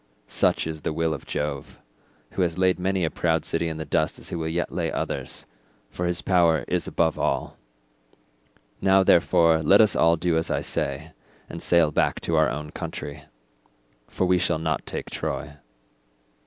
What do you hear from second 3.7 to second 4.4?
the dust as he